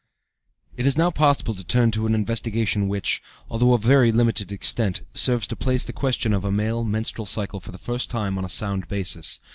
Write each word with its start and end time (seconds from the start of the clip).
It 0.77 0.87
is 0.87 0.97
now 0.97 1.11
possible 1.11 1.53
to 1.53 1.63
turn 1.63 1.91
to 1.91 2.07
an 2.07 2.15
investigation 2.15 2.87
which, 2.87 3.21
although 3.51 3.75
of 3.75 3.83
very 3.83 4.11
limited 4.11 4.51
extent, 4.51 5.01
serves 5.13 5.45
to 5.45 5.55
place 5.55 5.85
the 5.85 5.93
question 5.93 6.33
of 6.33 6.43
a 6.43 6.51
male 6.51 6.83
menstrual 6.83 7.27
cycle 7.27 7.59
for 7.59 7.71
the 7.71 7.77
first 7.77 8.09
time 8.09 8.35
on 8.39 8.43
a 8.43 8.49
sound 8.49 8.87
basis. 8.87 9.39